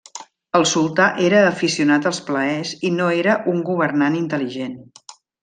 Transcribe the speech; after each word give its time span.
El 0.59 0.63
sultà 0.69 1.09
era 1.25 1.43
aficionat 1.49 2.07
als 2.13 2.21
plaers 2.31 2.73
i 2.89 2.91
no 2.97 3.11
era 3.19 3.37
un 3.53 3.61
governant 3.69 4.17
intel·ligent. 4.23 4.75